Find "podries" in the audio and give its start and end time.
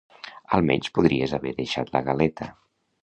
0.95-1.35